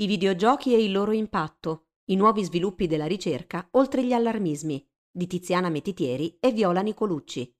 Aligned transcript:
i 0.00 0.06
videogiochi 0.06 0.74
e 0.74 0.82
il 0.82 0.92
loro 0.92 1.10
impatto, 1.10 1.86
i 2.10 2.16
nuovi 2.16 2.44
sviluppi 2.44 2.86
della 2.86 3.06
ricerca 3.06 3.66
oltre 3.72 4.04
gli 4.04 4.12
allarmismi, 4.12 4.86
di 5.10 5.26
Tiziana 5.26 5.70
Metitieri 5.70 6.36
e 6.38 6.52
Viola 6.52 6.82
Nicolucci. 6.82 7.52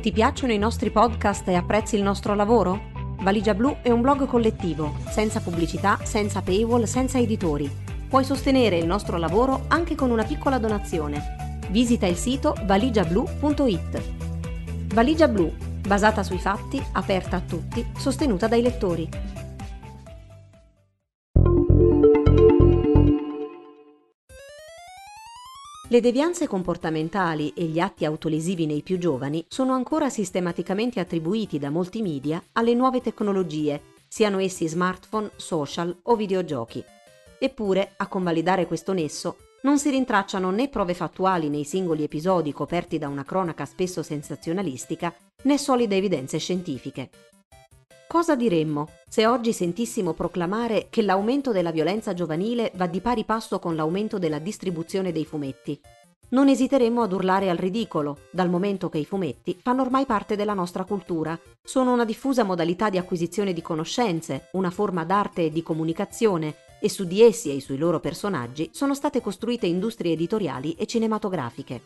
Ti 0.00 0.12
piacciono 0.12 0.52
i 0.52 0.58
nostri 0.58 0.90
podcast 0.90 1.46
e 1.46 1.54
apprezzi 1.54 1.94
il 1.94 2.02
nostro 2.02 2.34
lavoro? 2.34 2.90
Valigia 3.20 3.54
Blu 3.54 3.76
è 3.82 3.90
un 3.90 4.00
blog 4.00 4.26
collettivo, 4.26 4.96
senza 5.10 5.40
pubblicità, 5.40 6.00
senza 6.02 6.42
paywall, 6.42 6.82
senza 6.82 7.18
editori. 7.18 7.70
Puoi 8.08 8.24
sostenere 8.24 8.78
il 8.78 8.86
nostro 8.86 9.16
lavoro 9.16 9.66
anche 9.68 9.94
con 9.94 10.10
una 10.10 10.24
piccola 10.24 10.58
donazione. 10.58 11.60
Visita 11.70 12.06
il 12.06 12.16
sito 12.16 12.52
valigiablu.it. 12.64 14.02
Valigia 14.92 15.28
Blu, 15.28 15.52
basata 15.86 16.24
sui 16.24 16.38
fatti, 16.38 16.82
aperta 16.92 17.36
a 17.36 17.40
tutti, 17.40 17.86
sostenuta 17.96 18.48
dai 18.48 18.62
lettori. 18.62 19.34
Le 25.88 26.00
devianze 26.00 26.48
comportamentali 26.48 27.52
e 27.54 27.62
gli 27.62 27.78
atti 27.78 28.04
autolesivi 28.04 28.66
nei 28.66 28.82
più 28.82 28.98
giovani 28.98 29.44
sono 29.46 29.72
ancora 29.72 30.10
sistematicamente 30.10 30.98
attribuiti 30.98 31.60
da 31.60 31.70
molti 31.70 32.02
media 32.02 32.42
alle 32.54 32.74
nuove 32.74 33.00
tecnologie, 33.00 33.80
siano 34.08 34.40
essi 34.40 34.66
smartphone, 34.66 35.30
social 35.36 35.96
o 36.02 36.16
videogiochi. 36.16 36.82
Eppure, 37.38 37.92
a 37.98 38.08
convalidare 38.08 38.66
questo 38.66 38.92
nesso, 38.92 39.36
non 39.62 39.78
si 39.78 39.90
rintracciano 39.90 40.50
né 40.50 40.68
prove 40.68 40.92
fattuali 40.92 41.48
nei 41.48 41.64
singoli 41.64 42.02
episodi 42.02 42.52
coperti 42.52 42.98
da 42.98 43.06
una 43.06 43.24
cronaca 43.24 43.64
spesso 43.64 44.02
sensazionalistica, 44.02 45.14
né 45.42 45.56
solide 45.56 45.94
evidenze 45.94 46.38
scientifiche. 46.38 47.10
Cosa 48.08 48.36
diremmo 48.36 48.88
se 49.08 49.26
oggi 49.26 49.52
sentissimo 49.52 50.12
proclamare 50.12 50.86
che 50.90 51.02
l'aumento 51.02 51.50
della 51.50 51.72
violenza 51.72 52.14
giovanile 52.14 52.70
va 52.76 52.86
di 52.86 53.00
pari 53.00 53.24
passo 53.24 53.58
con 53.58 53.74
l'aumento 53.74 54.18
della 54.20 54.38
distribuzione 54.38 55.10
dei 55.10 55.24
fumetti? 55.24 55.78
Non 56.28 56.48
esiteremmo 56.48 57.02
ad 57.02 57.12
urlare 57.12 57.50
al 57.50 57.56
ridicolo, 57.56 58.18
dal 58.30 58.48
momento 58.48 58.88
che 58.88 58.98
i 58.98 59.04
fumetti 59.04 59.58
fanno 59.60 59.82
ormai 59.82 60.06
parte 60.06 60.36
della 60.36 60.54
nostra 60.54 60.84
cultura, 60.84 61.38
sono 61.64 61.92
una 61.92 62.04
diffusa 62.04 62.44
modalità 62.44 62.90
di 62.90 62.98
acquisizione 62.98 63.52
di 63.52 63.60
conoscenze, 63.60 64.48
una 64.52 64.70
forma 64.70 65.04
d'arte 65.04 65.46
e 65.46 65.50
di 65.50 65.64
comunicazione, 65.64 66.54
e 66.80 66.88
su 66.88 67.04
di 67.06 67.22
essi 67.22 67.56
e 67.56 67.60
sui 67.60 67.76
loro 67.76 67.98
personaggi 67.98 68.70
sono 68.72 68.94
state 68.94 69.20
costruite 69.20 69.66
industrie 69.66 70.12
editoriali 70.12 70.74
e 70.74 70.86
cinematografiche. 70.86 71.82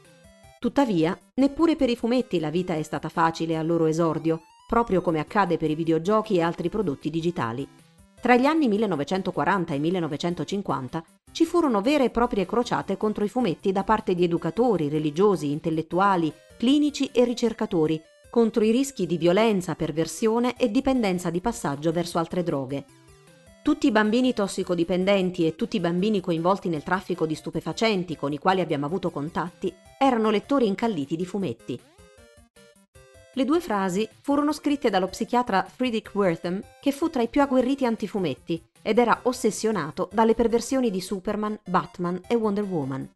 Tuttavia, 0.58 1.18
neppure 1.36 1.76
per 1.76 1.88
i 1.88 1.96
fumetti 1.96 2.38
la 2.40 2.50
vita 2.50 2.74
è 2.74 2.82
stata 2.82 3.08
facile 3.08 3.56
al 3.56 3.66
loro 3.66 3.86
esordio, 3.86 4.42
proprio 4.70 5.00
come 5.00 5.18
accade 5.18 5.56
per 5.56 5.68
i 5.68 5.74
videogiochi 5.74 6.36
e 6.36 6.42
altri 6.42 6.68
prodotti 6.68 7.10
digitali. 7.10 7.66
Tra 8.20 8.36
gli 8.36 8.46
anni 8.46 8.68
1940 8.68 9.74
e 9.74 9.78
1950 9.80 11.04
ci 11.32 11.44
furono 11.44 11.80
vere 11.80 12.04
e 12.04 12.10
proprie 12.10 12.46
crociate 12.46 12.96
contro 12.96 13.24
i 13.24 13.28
fumetti 13.28 13.72
da 13.72 13.82
parte 13.82 14.14
di 14.14 14.22
educatori, 14.22 14.88
religiosi, 14.88 15.50
intellettuali, 15.50 16.32
clinici 16.56 17.10
e 17.12 17.24
ricercatori, 17.24 18.00
contro 18.30 18.62
i 18.62 18.70
rischi 18.70 19.06
di 19.06 19.18
violenza, 19.18 19.74
perversione 19.74 20.56
e 20.56 20.70
dipendenza 20.70 21.30
di 21.30 21.40
passaggio 21.40 21.90
verso 21.90 22.18
altre 22.18 22.44
droghe. 22.44 22.84
Tutti 23.64 23.88
i 23.88 23.90
bambini 23.90 24.32
tossicodipendenti 24.32 25.48
e 25.48 25.56
tutti 25.56 25.78
i 25.78 25.80
bambini 25.80 26.20
coinvolti 26.20 26.68
nel 26.68 26.84
traffico 26.84 27.26
di 27.26 27.34
stupefacenti 27.34 28.16
con 28.16 28.32
i 28.32 28.38
quali 28.38 28.60
abbiamo 28.60 28.86
avuto 28.86 29.10
contatti 29.10 29.74
erano 29.98 30.30
lettori 30.30 30.68
incalliti 30.68 31.16
di 31.16 31.26
fumetti. 31.26 31.80
Le 33.34 33.44
due 33.44 33.60
frasi 33.60 34.08
furono 34.22 34.52
scritte 34.52 34.90
dallo 34.90 35.06
psichiatra 35.06 35.62
Friedrich 35.62 36.10
Wertham, 36.14 36.60
che 36.80 36.90
fu 36.90 37.08
tra 37.10 37.22
i 37.22 37.28
più 37.28 37.40
agguerriti 37.40 37.84
antifumetti 37.84 38.60
ed 38.82 38.98
era 38.98 39.20
ossessionato 39.22 40.08
dalle 40.12 40.34
perversioni 40.34 40.90
di 40.90 41.00
Superman, 41.00 41.56
Batman 41.64 42.20
e 42.26 42.34
Wonder 42.34 42.64
Woman. 42.64 43.08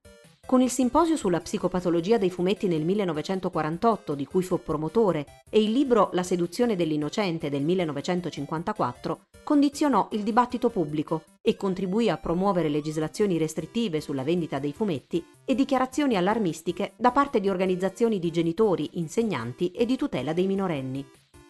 Con 0.46 0.60
il 0.60 0.70
simposio 0.70 1.16
sulla 1.16 1.40
psicopatologia 1.40 2.18
dei 2.18 2.28
fumetti 2.28 2.68
nel 2.68 2.84
1948, 2.84 4.14
di 4.14 4.26
cui 4.26 4.42
fu 4.42 4.60
promotore, 4.62 5.42
e 5.48 5.62
il 5.62 5.72
libro 5.72 6.10
La 6.12 6.22
seduzione 6.22 6.76
dell'innocente 6.76 7.48
del 7.48 7.62
1954, 7.62 9.20
condizionò 9.42 10.08
il 10.12 10.22
dibattito 10.22 10.68
pubblico 10.68 11.22
e 11.40 11.56
contribuì 11.56 12.10
a 12.10 12.18
promuovere 12.18 12.68
legislazioni 12.68 13.38
restrittive 13.38 14.02
sulla 14.02 14.22
vendita 14.22 14.58
dei 14.58 14.74
fumetti 14.74 15.24
e 15.46 15.54
dichiarazioni 15.54 16.14
allarmistiche 16.14 16.92
da 16.96 17.10
parte 17.10 17.40
di 17.40 17.48
organizzazioni 17.48 18.18
di 18.18 18.30
genitori, 18.30 18.90
insegnanti 18.94 19.70
e 19.70 19.86
di 19.86 19.96
tutela 19.96 20.34
dei 20.34 20.46
minorenni. 20.46 21.04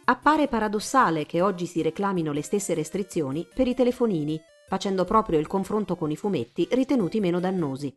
Appare 0.05 0.47
paradossale 0.47 1.27
che 1.27 1.41
oggi 1.41 1.67
si 1.67 1.83
reclamino 1.83 2.31
le 2.31 2.43
stesse 2.43 2.75
restrizioni 2.75 3.45
per 3.53 3.67
i 3.67 3.75
telefonini, 3.75 4.41
facendo 4.69 5.05
proprio 5.05 5.41
il 5.41 5.49
confronto 5.49 5.97
con 5.97 6.13
i 6.13 6.17
fumetti 6.17 6.69
ritenuti 6.71 7.19
meno 7.19 7.41
dannosi. 7.41 7.93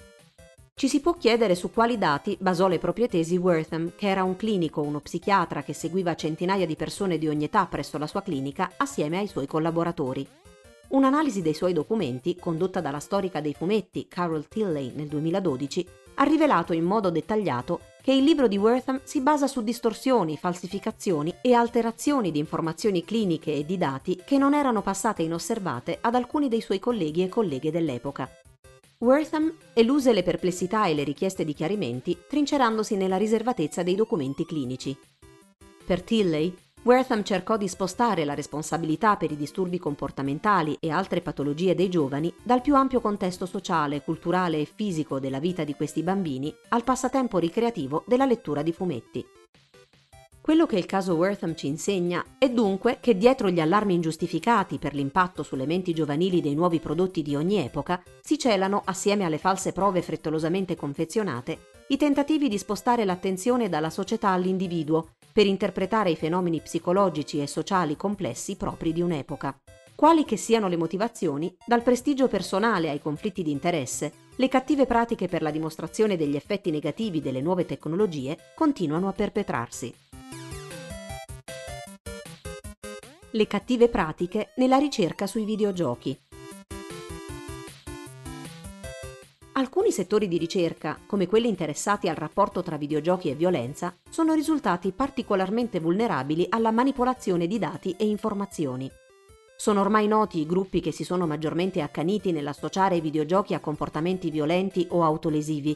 Ci 0.80 0.90
si 0.90 1.00
può 1.00 1.16
chiedere 1.16 1.56
su 1.56 1.72
quali 1.72 1.98
dati 1.98 2.38
basò 2.40 2.68
le 2.68 2.78
proprie 2.78 3.08
tesi 3.08 3.36
Wortham, 3.36 3.94
che 3.96 4.10
era 4.10 4.22
un 4.22 4.36
clinico, 4.36 4.80
uno 4.82 5.00
psichiatra 5.00 5.64
che 5.64 5.74
seguiva 5.74 6.14
centinaia 6.14 6.68
di 6.68 6.76
persone 6.76 7.18
di 7.18 7.28
ogni 7.28 7.46
età 7.46 7.66
presso 7.66 7.98
la 7.98 8.06
sua 8.06 8.22
clinica 8.22 8.74
assieme 8.78 9.18
ai 9.18 9.26
suoi 9.26 9.48
collaboratori. 9.48 10.28
Un'analisi 10.90 11.42
dei 11.42 11.56
suoi 11.56 11.74
documenti, 11.74 12.36
condotta 12.36 12.80
dalla 12.80 13.00
storica 13.00 13.42
dei 13.42 13.56
fumetti 13.56 14.08
Carol 14.08 14.48
Tilley 14.48 14.92
nel 14.94 15.08
2012, 15.08 15.88
ha 16.14 16.24
rivelato 16.24 16.74
in 16.74 16.84
modo 16.84 17.10
dettagliato 17.10 17.80
che 18.04 18.12
il 18.12 18.24
libro 18.24 18.48
di 18.48 18.58
Wortham 18.58 19.02
si 19.04 19.20
basa 19.22 19.48
su 19.48 19.64
distorsioni, 19.64 20.38
falsificazioni 20.38 21.34
e 21.42 21.54
alterazioni 21.54 22.30
di 22.30 22.38
informazioni 22.38 23.04
cliniche 23.04 23.52
e 23.52 23.66
di 23.66 23.80
dati 23.80 24.22
che 24.24 24.38
non 24.38 24.54
erano 24.54 24.84
passate 24.84 25.24
inosservate 25.24 25.98
ad 26.00 26.14
alcuni 26.14 26.50
dei 26.50 26.62
suoi 26.62 26.78
colleghi 26.78 27.24
e 27.24 27.30
colleghe 27.30 27.72
dell'epoca. 27.72 28.30
Wortham 29.00 29.54
eluse 29.76 30.12
le 30.12 30.24
perplessità 30.24 30.88
e 30.88 30.96
le 30.96 31.04
richieste 31.04 31.46
di 31.46 31.54
chiarimenti, 31.54 32.18
trincerandosi 32.28 32.96
nella 32.96 33.18
riservatezza 33.18 33.84
dei 33.84 33.94
documenti 33.94 34.44
clinici. 34.44 34.98
Per 35.86 36.02
Tilley, 36.02 36.52
Wortham 36.82 37.22
cercò 37.22 37.58
di 37.58 37.68
spostare 37.68 38.26
la 38.26 38.34
responsabilità 38.34 39.16
per 39.16 39.32
i 39.32 39.36
disturbi 39.38 39.78
comportamentali 39.78 40.78
e 40.80 40.90
altre 40.90 41.22
patologie 41.22 41.76
dei 41.76 41.90
giovani 41.90 42.34
dal 42.42 42.62
più 42.62 42.74
ampio 42.74 43.00
contesto 43.00 43.46
sociale, 43.46 44.02
culturale 44.02 44.62
e 44.62 44.66
fisico 44.66 45.20
della 45.20 45.40
vita 45.40 45.64
di 45.64 45.76
questi 45.76 46.02
bambini 46.02 46.52
al 46.70 46.84
passatempo 46.84 47.38
ricreativo 47.38 48.04
della 48.08 48.26
lettura 48.26 48.64
di 48.64 48.72
fumetti. 48.72 49.24
Quello 50.48 50.66
che 50.66 50.78
il 50.78 50.86
caso 50.86 51.16
Wortham 51.16 51.56
ci 51.56 51.68
insegna 51.68 52.24
è 52.38 52.50
dunque 52.50 53.00
che 53.02 53.18
dietro 53.18 53.50
gli 53.50 53.60
allarmi 53.60 53.96
ingiustificati 53.96 54.78
per 54.78 54.94
l'impatto 54.94 55.44
sulle 55.44 55.66
menti 55.66 55.94
giovanili 55.94 56.40
dei 56.40 56.56
nuovi 56.56 56.80
prodotti 56.80 57.22
di 57.22 57.36
ogni 57.36 57.58
epoca 57.58 58.02
si 58.22 58.40
celano, 58.40 58.82
assieme 58.86 59.26
alle 59.26 59.40
false 59.40 59.74
prove 59.74 60.02
frettolosamente 60.02 60.78
confezionate, 60.78 61.72
i 61.90 61.98
tentativi 61.98 62.48
di 62.48 62.58
spostare 62.58 63.04
l'attenzione 63.04 63.68
dalla 63.68 63.90
società 63.90 64.30
all'individuo 64.30 65.16
per 65.34 65.46
interpretare 65.46 66.12
i 66.12 66.16
fenomeni 66.16 66.62
psicologici 66.62 67.42
e 67.42 67.48
sociali 67.48 67.98
complessi 67.98 68.56
propri 68.56 68.94
di 68.94 69.02
un'epoca. 69.02 69.54
Quali 69.98 70.26
che 70.26 70.38
siano 70.38 70.68
le 70.68 70.78
motivazioni, 70.78 71.52
dal 71.66 71.82
prestigio 71.82 72.28
personale 72.28 72.92
ai 72.92 73.02
conflitti 73.02 73.42
di 73.42 73.50
interesse, 73.50 74.12
le 74.36 74.48
cattive 74.48 74.86
pratiche 74.86 75.28
per 75.28 75.42
la 75.42 75.50
dimostrazione 75.50 76.16
degli 76.16 76.36
effetti 76.36 76.70
negativi 76.70 77.20
delle 77.20 77.42
nuove 77.42 77.66
tecnologie 77.66 78.38
continuano 78.54 79.08
a 79.08 79.14
perpetrarsi. 79.14 79.92
le 83.32 83.46
cattive 83.46 83.90
pratiche 83.90 84.52
nella 84.56 84.78
ricerca 84.78 85.28
sui 85.28 85.46
videogiochi. 85.46 86.18
Alcuni 89.54 89.92
settori 89.92 90.28
di 90.28 90.38
ricerca, 90.38 91.00
come 91.06 91.28
quelli 91.28 91.48
interessati 91.48 92.08
al 92.08 92.16
rapporto 92.16 92.64
tra 92.64 92.78
videogiochi 92.78 93.30
e 93.30 93.36
violenza, 93.36 93.96
sono 94.10 94.34
risultati 94.34 94.92
particolarmente 94.92 95.80
vulnerabili 95.80 96.48
alla 96.50 96.72
manipolazione 96.72 97.46
di 97.46 97.60
dati 97.60 97.96
e 97.98 98.08
informazioni. 98.08 98.90
Sono 99.60 99.82
ormai 99.82 100.08
noti 100.08 100.40
i 100.40 100.46
gruppi 100.46 100.82
che 100.82 100.92
si 100.92 101.04
sono 101.04 101.26
maggiormente 101.26 101.82
accaniti 101.82 102.32
nell'associare 102.32 102.98
i 102.98 103.02
videogiochi 103.02 103.56
a 103.56 103.60
comportamenti 103.60 104.30
violenti 104.30 104.86
o 104.92 105.04
autolesivi. 105.04 105.76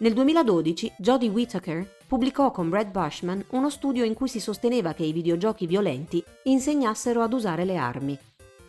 Nel 0.00 0.12
2012 0.12 0.92
Jodie 0.98 1.30
Whittaker 1.30 1.96
pubblicò 2.06 2.50
con 2.50 2.68
Brad 2.68 2.90
Bushman 2.90 3.42
uno 3.50 3.70
studio 3.70 4.04
in 4.04 4.12
cui 4.12 4.28
si 4.28 4.38
sosteneva 4.38 4.92
che 4.92 5.04
i 5.04 5.12
videogiochi 5.12 5.66
violenti 5.66 6.22
insegnassero 6.44 7.22
ad 7.22 7.32
usare 7.32 7.64
le 7.64 7.76
armi. 7.76 8.18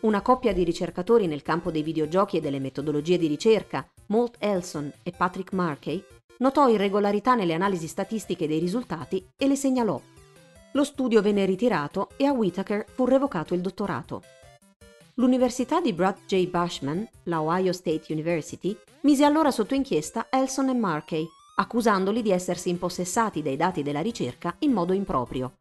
Una 0.00 0.22
coppia 0.22 0.54
di 0.54 0.64
ricercatori 0.64 1.26
nel 1.26 1.42
campo 1.42 1.70
dei 1.70 1.82
videogiochi 1.82 2.38
e 2.38 2.40
delle 2.40 2.58
metodologie 2.58 3.18
di 3.18 3.26
ricerca, 3.26 3.86
Molt 4.06 4.36
Elson 4.38 4.90
e 5.02 5.12
Patrick 5.14 5.52
Markey, 5.52 6.02
notò 6.38 6.68
irregolarità 6.68 7.34
nelle 7.34 7.52
analisi 7.52 7.86
statistiche 7.86 8.48
dei 8.48 8.58
risultati 8.58 9.24
e 9.36 9.46
le 9.46 9.56
segnalò. 9.56 10.00
Lo 10.74 10.84
studio 10.84 11.20
venne 11.20 11.44
ritirato 11.44 12.08
e 12.16 12.24
a 12.24 12.32
Whitaker 12.32 12.86
fu 12.88 13.04
revocato 13.04 13.52
il 13.52 13.60
dottorato. 13.60 14.22
L'Università 15.16 15.82
di 15.82 15.92
Brad 15.92 16.24
J. 16.26 16.48
Bushman, 16.48 17.06
la 17.24 17.42
Ohio 17.42 17.74
State 17.74 18.10
University, 18.10 18.74
mise 19.02 19.24
allora 19.24 19.50
sotto 19.50 19.74
inchiesta 19.74 20.28
Elson 20.30 20.70
e 20.70 20.74
Markey 20.74 21.28
accusandoli 21.56 22.22
di 22.22 22.30
essersi 22.30 22.70
impossessati 22.70 23.42
dei 23.42 23.56
dati 23.56 23.82
della 23.82 24.00
ricerca 24.00 24.54
in 24.60 24.72
modo 24.72 24.94
improprio. 24.94 25.56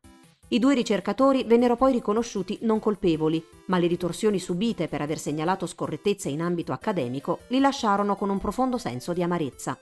I 0.48 0.60
due 0.60 0.76
ricercatori 0.76 1.44
vennero 1.44 1.76
poi 1.76 1.92
riconosciuti 1.92 2.60
non 2.62 2.80
colpevoli, 2.80 3.44
ma 3.66 3.78
le 3.78 3.88
ritorsioni 3.88 4.40
subite 4.40 4.88
per 4.88 5.02
aver 5.02 5.20
segnalato 5.20 5.66
scorrettezze 5.66 6.30
in 6.30 6.42
ambito 6.42 6.72
accademico 6.72 7.40
li 7.48 7.60
lasciarono 7.60 8.16
con 8.16 8.30
un 8.30 8.40
profondo 8.40 8.78
senso 8.78 9.12
di 9.12 9.22
amarezza. 9.22 9.78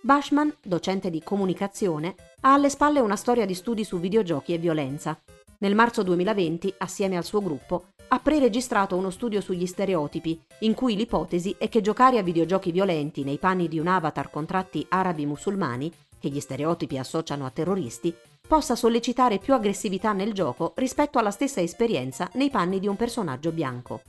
Bashman, 0.00 0.54
docente 0.62 1.10
di 1.10 1.22
comunicazione, 1.24 2.14
ha 2.42 2.52
alle 2.52 2.70
spalle 2.70 3.00
una 3.00 3.16
storia 3.16 3.44
di 3.44 3.54
studi 3.54 3.82
su 3.84 3.98
videogiochi 3.98 4.54
e 4.54 4.58
violenza. 4.58 5.18
Nel 5.58 5.74
marzo 5.74 6.04
2020, 6.04 6.72
assieme 6.78 7.16
al 7.16 7.24
suo 7.24 7.42
gruppo, 7.42 7.86
ha 8.06 8.20
preregistrato 8.20 8.94
uno 8.94 9.10
studio 9.10 9.40
sugli 9.40 9.66
stereotipi, 9.66 10.40
in 10.60 10.74
cui 10.74 10.94
l'ipotesi 10.94 11.56
è 11.58 11.68
che 11.68 11.80
giocare 11.80 12.18
a 12.18 12.22
videogiochi 12.22 12.70
violenti 12.70 13.24
nei 13.24 13.38
panni 13.38 13.66
di 13.66 13.80
un 13.80 13.88
avatar 13.88 14.30
con 14.30 14.46
tratti 14.46 14.86
arabi 14.88 15.26
musulmani, 15.26 15.92
che 16.20 16.28
gli 16.28 16.40
stereotipi 16.40 16.96
associano 16.96 17.44
a 17.44 17.50
terroristi, 17.50 18.14
possa 18.46 18.76
sollecitare 18.76 19.38
più 19.38 19.52
aggressività 19.52 20.12
nel 20.12 20.32
gioco 20.32 20.74
rispetto 20.76 21.18
alla 21.18 21.32
stessa 21.32 21.60
esperienza 21.60 22.30
nei 22.34 22.50
panni 22.50 22.78
di 22.78 22.86
un 22.86 22.96
personaggio 22.96 23.50
bianco. 23.50 24.02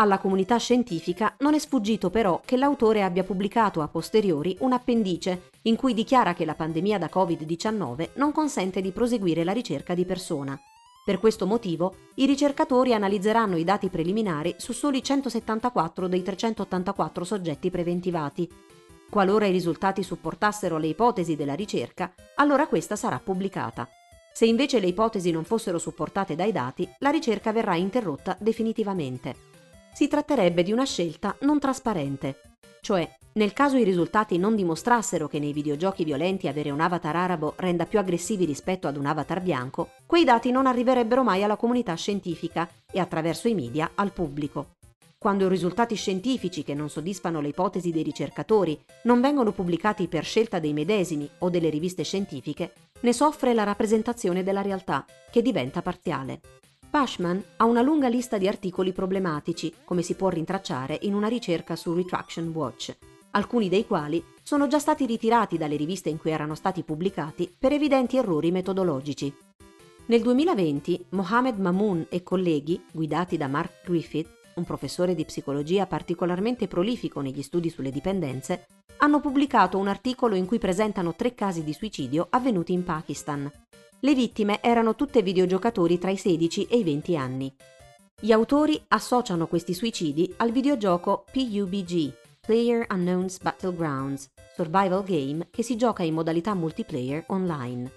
Alla 0.00 0.18
comunità 0.18 0.56
scientifica 0.58 1.34
non 1.40 1.54
è 1.54 1.58
sfuggito 1.58 2.08
però 2.08 2.40
che 2.44 2.56
l'autore 2.56 3.02
abbia 3.02 3.24
pubblicato 3.24 3.82
a 3.82 3.88
posteriori 3.88 4.56
un 4.60 4.72
appendice 4.72 5.50
in 5.62 5.74
cui 5.74 5.92
dichiara 5.92 6.34
che 6.34 6.44
la 6.44 6.54
pandemia 6.54 6.98
da 6.98 7.10
Covid-19 7.12 8.10
non 8.14 8.30
consente 8.30 8.80
di 8.80 8.92
proseguire 8.92 9.42
la 9.42 9.52
ricerca 9.52 9.94
di 9.94 10.04
persona. 10.04 10.56
Per 11.04 11.18
questo 11.18 11.46
motivo, 11.46 11.94
i 12.16 12.26
ricercatori 12.26 12.94
analizzeranno 12.94 13.56
i 13.56 13.64
dati 13.64 13.88
preliminari 13.88 14.54
su 14.58 14.72
soli 14.72 15.02
174 15.02 16.06
dei 16.06 16.22
384 16.22 17.24
soggetti 17.24 17.70
preventivati 17.70 18.48
Qualora 19.10 19.46
i 19.46 19.50
risultati 19.52 20.02
supportassero 20.02 20.76
le 20.76 20.88
ipotesi 20.88 21.34
della 21.34 21.54
ricerca, 21.54 22.12
allora 22.34 22.66
questa 22.66 22.94
sarà 22.94 23.18
pubblicata. 23.18 23.88
Se 24.34 24.44
invece 24.44 24.80
le 24.80 24.86
ipotesi 24.86 25.30
non 25.30 25.44
fossero 25.44 25.78
supportate 25.78 26.36
dai 26.36 26.52
dati, 26.52 26.86
la 26.98 27.08
ricerca 27.08 27.50
verrà 27.50 27.74
interrotta 27.74 28.36
definitivamente. 28.38 29.57
Si 29.98 30.06
tratterebbe 30.06 30.62
di 30.62 30.70
una 30.70 30.84
scelta 30.84 31.36
non 31.40 31.58
trasparente, 31.58 32.38
cioè 32.82 33.16
nel 33.32 33.52
caso 33.52 33.76
i 33.78 33.82
risultati 33.82 34.38
non 34.38 34.54
dimostrassero 34.54 35.26
che 35.26 35.40
nei 35.40 35.52
videogiochi 35.52 36.04
violenti 36.04 36.46
avere 36.46 36.70
un 36.70 36.78
avatar 36.78 37.16
arabo 37.16 37.54
renda 37.56 37.84
più 37.84 37.98
aggressivi 37.98 38.44
rispetto 38.44 38.86
ad 38.86 38.96
un 38.96 39.06
avatar 39.06 39.42
bianco, 39.42 39.90
quei 40.06 40.22
dati 40.22 40.52
non 40.52 40.66
arriverebbero 40.66 41.24
mai 41.24 41.42
alla 41.42 41.56
comunità 41.56 41.94
scientifica 41.94 42.68
e 42.92 43.00
attraverso 43.00 43.48
i 43.48 43.54
media 43.54 43.90
al 43.96 44.12
pubblico. 44.12 44.76
Quando 45.18 45.48
risultati 45.48 45.96
scientifici 45.96 46.62
che 46.62 46.74
non 46.74 46.88
soddisfano 46.88 47.40
le 47.40 47.48
ipotesi 47.48 47.90
dei 47.90 48.04
ricercatori 48.04 48.80
non 49.02 49.20
vengono 49.20 49.50
pubblicati 49.50 50.06
per 50.06 50.22
scelta 50.22 50.60
dei 50.60 50.74
medesimi 50.74 51.28
o 51.38 51.50
delle 51.50 51.70
riviste 51.70 52.04
scientifiche, 52.04 52.72
ne 53.00 53.12
soffre 53.12 53.52
la 53.52 53.64
rappresentazione 53.64 54.44
della 54.44 54.62
realtà, 54.62 55.04
che 55.28 55.42
diventa 55.42 55.82
parziale. 55.82 56.38
Pashman 56.90 57.42
ha 57.56 57.64
una 57.64 57.82
lunga 57.82 58.08
lista 58.08 58.38
di 58.38 58.48
articoli 58.48 58.92
problematici, 58.92 59.72
come 59.84 60.00
si 60.00 60.14
può 60.14 60.30
rintracciare 60.30 60.98
in 61.02 61.14
una 61.14 61.28
ricerca 61.28 61.76
su 61.76 61.92
Retraction 61.92 62.48
Watch, 62.48 62.96
alcuni 63.32 63.68
dei 63.68 63.86
quali 63.86 64.24
sono 64.42 64.66
già 64.68 64.78
stati 64.78 65.04
ritirati 65.04 65.58
dalle 65.58 65.76
riviste 65.76 66.08
in 66.08 66.16
cui 66.16 66.30
erano 66.30 66.54
stati 66.54 66.82
pubblicati 66.82 67.54
per 67.58 67.72
evidenti 67.72 68.16
errori 68.16 68.50
metodologici. 68.50 69.32
Nel 70.06 70.22
2020 70.22 71.06
Mohamed 71.10 71.58
Mamoun 71.58 72.06
e 72.08 72.22
colleghi, 72.22 72.82
guidati 72.90 73.36
da 73.36 73.48
Mark 73.48 73.82
Griffith, 73.84 74.36
un 74.54 74.64
professore 74.64 75.14
di 75.14 75.26
psicologia 75.26 75.86
particolarmente 75.86 76.68
prolifico 76.68 77.20
negli 77.20 77.42
studi 77.42 77.68
sulle 77.68 77.90
dipendenze, 77.90 78.66
hanno 79.00 79.20
pubblicato 79.20 79.76
un 79.76 79.88
articolo 79.88 80.34
in 80.34 80.46
cui 80.46 80.58
presentano 80.58 81.14
tre 81.14 81.34
casi 81.34 81.62
di 81.62 81.74
suicidio 81.74 82.26
avvenuti 82.30 82.72
in 82.72 82.82
Pakistan. 82.82 83.52
Le 84.00 84.14
vittime 84.14 84.62
erano 84.62 84.94
tutte 84.94 85.22
videogiocatori 85.22 85.98
tra 85.98 86.10
i 86.10 86.16
16 86.16 86.66
e 86.66 86.76
i 86.78 86.84
20 86.84 87.16
anni. 87.16 87.52
Gli 88.20 88.30
autori 88.30 88.80
associano 88.88 89.48
questi 89.48 89.74
suicidi 89.74 90.32
al 90.36 90.52
videogioco 90.52 91.24
PUBG, 91.32 92.12
Player 92.40 92.86
Unknown's 92.90 93.40
Battlegrounds, 93.40 94.30
survival 94.54 95.02
game 95.02 95.48
che 95.50 95.64
si 95.64 95.76
gioca 95.76 96.04
in 96.04 96.14
modalità 96.14 96.54
multiplayer 96.54 97.24
online. 97.28 97.90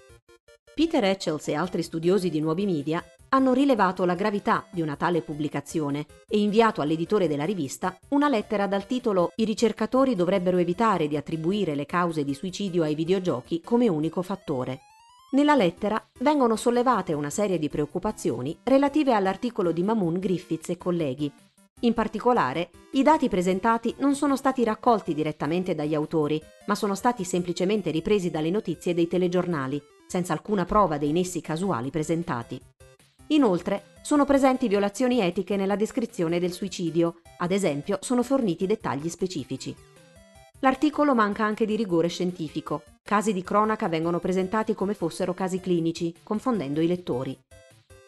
Peter 0.74 1.04
Etchells 1.04 1.46
e 1.46 1.54
altri 1.54 1.84
studiosi 1.84 2.30
di 2.30 2.40
nuovi 2.40 2.66
media 2.66 3.04
hanno 3.28 3.52
rilevato 3.52 4.04
la 4.04 4.16
gravità 4.16 4.66
di 4.72 4.82
una 4.82 4.96
tale 4.96 5.22
pubblicazione 5.22 6.06
e 6.28 6.40
inviato 6.40 6.80
all'editore 6.80 7.28
della 7.28 7.44
rivista 7.44 7.96
una 8.08 8.28
lettera 8.28 8.66
dal 8.66 8.86
titolo 8.86 9.30
I 9.36 9.44
ricercatori 9.44 10.16
dovrebbero 10.16 10.56
evitare 10.56 11.06
di 11.06 11.16
attribuire 11.16 11.76
le 11.76 11.86
cause 11.86 12.24
di 12.24 12.34
suicidio 12.34 12.82
ai 12.82 12.96
videogiochi 12.96 13.60
come 13.60 13.88
unico 13.88 14.22
fattore. 14.22 14.80
Nella 15.34 15.54
lettera 15.54 16.02
vengono 16.18 16.56
sollevate 16.56 17.14
una 17.14 17.30
serie 17.30 17.58
di 17.58 17.70
preoccupazioni 17.70 18.58
relative 18.64 19.14
all'articolo 19.14 19.72
di 19.72 19.82
Mamoon 19.82 20.18
Griffiths 20.18 20.68
e 20.68 20.76
colleghi. 20.76 21.32
In 21.80 21.94
particolare, 21.94 22.68
i 22.92 23.02
dati 23.02 23.30
presentati 23.30 23.94
non 24.00 24.14
sono 24.14 24.36
stati 24.36 24.62
raccolti 24.62 25.14
direttamente 25.14 25.74
dagli 25.74 25.94
autori, 25.94 26.38
ma 26.66 26.74
sono 26.74 26.94
stati 26.94 27.24
semplicemente 27.24 27.90
ripresi 27.90 28.30
dalle 28.30 28.50
notizie 28.50 28.92
dei 28.92 29.08
telegiornali, 29.08 29.82
senza 30.06 30.34
alcuna 30.34 30.66
prova 30.66 30.98
dei 30.98 31.12
nessi 31.12 31.40
casuali 31.40 31.88
presentati. 31.88 32.60
Inoltre, 33.28 33.84
sono 34.02 34.26
presenti 34.26 34.68
violazioni 34.68 35.20
etiche 35.20 35.56
nella 35.56 35.76
descrizione 35.76 36.40
del 36.40 36.52
suicidio, 36.52 37.22
ad 37.38 37.52
esempio 37.52 37.96
sono 38.02 38.22
forniti 38.22 38.66
dettagli 38.66 39.08
specifici. 39.08 39.74
L'articolo 40.58 41.14
manca 41.14 41.42
anche 41.42 41.64
di 41.64 41.74
rigore 41.74 42.08
scientifico. 42.08 42.82
Casi 43.02 43.32
di 43.32 43.42
cronaca 43.42 43.88
vengono 43.88 44.18
presentati 44.18 44.74
come 44.74 44.94
fossero 44.94 45.34
casi 45.34 45.60
clinici, 45.60 46.14
confondendo 46.22 46.80
i 46.80 46.86
lettori. 46.86 47.38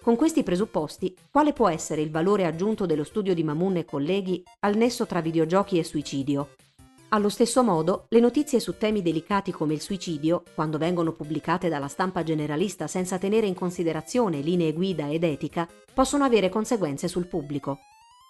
Con 0.00 0.16
questi 0.16 0.42
presupposti, 0.42 1.14
quale 1.30 1.52
può 1.52 1.68
essere 1.68 2.00
il 2.00 2.10
valore 2.10 2.46
aggiunto 2.46 2.86
dello 2.86 3.04
studio 3.04 3.34
di 3.34 3.42
Mamun 3.42 3.76
e 3.76 3.84
colleghi 3.84 4.42
al 4.60 4.76
nesso 4.76 5.06
tra 5.06 5.20
videogiochi 5.20 5.78
e 5.78 5.84
suicidio, 5.84 6.48
allo 7.14 7.28
stesso 7.28 7.62
modo, 7.62 8.06
le 8.08 8.18
notizie 8.18 8.58
su 8.58 8.76
temi 8.76 9.00
delicati 9.00 9.52
come 9.52 9.72
il 9.72 9.80
suicidio, 9.80 10.42
quando 10.52 10.78
vengono 10.78 11.12
pubblicate 11.12 11.68
dalla 11.68 11.86
stampa 11.86 12.24
generalista 12.24 12.88
senza 12.88 13.18
tenere 13.18 13.46
in 13.46 13.54
considerazione 13.54 14.40
linee 14.40 14.72
guida 14.72 15.08
ed 15.08 15.22
etica, 15.22 15.68
possono 15.92 16.24
avere 16.24 16.48
conseguenze 16.48 17.06
sul 17.06 17.26
pubblico. 17.26 17.78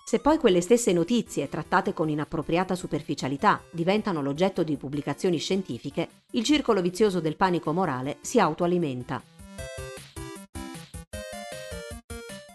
Se 0.06 0.18
poi 0.18 0.36
quelle 0.36 0.60
stesse 0.60 0.92
notizie, 0.92 1.48
trattate 1.48 1.94
con 1.94 2.10
inappropriata 2.10 2.74
superficialità, 2.74 3.62
diventano 3.70 4.20
l'oggetto 4.20 4.62
di 4.62 4.76
pubblicazioni 4.76 5.38
scientifiche, 5.38 6.08
il 6.32 6.44
circolo 6.44 6.82
vizioso 6.82 7.20
del 7.20 7.36
panico 7.36 7.72
morale 7.72 8.18
si 8.20 8.38
autoalimenta. 8.38 9.22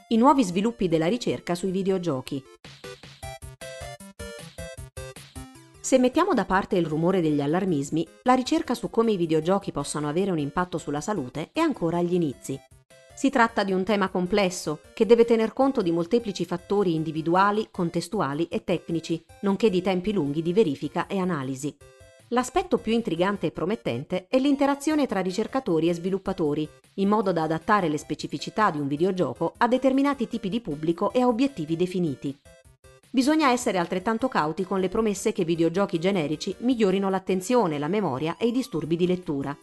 I 0.09 0.17
nuovi 0.17 0.43
sviluppi 0.43 0.87
della 0.87 1.07
ricerca 1.07 1.55
sui 1.55 1.71
videogiochi. 1.71 2.43
Se 5.79 5.97
mettiamo 5.97 6.35
da 6.35 6.45
parte 6.45 6.77
il 6.77 6.85
rumore 6.85 7.19
degli 7.19 7.41
allarmismi, 7.41 8.07
la 8.23 8.35
ricerca 8.35 8.75
su 8.75 8.91
come 8.91 9.13
i 9.13 9.17
videogiochi 9.17 9.71
possano 9.71 10.07
avere 10.07 10.29
un 10.29 10.37
impatto 10.37 10.77
sulla 10.77 11.01
salute 11.01 11.49
è 11.51 11.61
ancora 11.61 11.97
agli 11.97 12.13
inizi. 12.13 12.59
Si 13.19 13.29
tratta 13.29 13.65
di 13.65 13.73
un 13.73 13.83
tema 13.83 14.07
complesso 14.07 14.79
che 14.93 15.05
deve 15.05 15.25
tener 15.25 15.51
conto 15.51 15.81
di 15.81 15.91
molteplici 15.91 16.45
fattori 16.45 16.95
individuali, 16.95 17.67
contestuali 17.69 18.47
e 18.47 18.63
tecnici, 18.63 19.21
nonché 19.41 19.69
di 19.69 19.81
tempi 19.81 20.13
lunghi 20.13 20.41
di 20.41 20.53
verifica 20.53 21.05
e 21.05 21.19
analisi. 21.19 21.75
L'aspetto 22.29 22.77
più 22.77 22.93
intrigante 22.93 23.47
e 23.47 23.51
promettente 23.51 24.27
è 24.29 24.39
l'interazione 24.39 25.05
tra 25.05 25.19
ricercatori 25.19 25.89
e 25.89 25.95
sviluppatori, 25.95 26.65
in 26.93 27.09
modo 27.09 27.33
da 27.33 27.43
adattare 27.43 27.89
le 27.89 27.97
specificità 27.97 28.71
di 28.71 28.79
un 28.79 28.87
videogioco 28.87 29.51
a 29.57 29.67
determinati 29.67 30.29
tipi 30.29 30.47
di 30.47 30.61
pubblico 30.61 31.11
e 31.11 31.19
a 31.19 31.27
obiettivi 31.27 31.75
definiti. 31.75 32.33
Bisogna 33.09 33.51
essere 33.51 33.79
altrettanto 33.79 34.29
cauti 34.29 34.63
con 34.63 34.79
le 34.79 34.87
promesse 34.87 35.33
che 35.33 35.43
videogiochi 35.43 35.99
generici 35.99 36.55
migliorino 36.59 37.09
l'attenzione, 37.09 37.79
la 37.79 37.89
memoria 37.89 38.37
e 38.37 38.47
i 38.47 38.53
disturbi 38.53 38.95
di 38.95 39.07
lettura. 39.07 39.57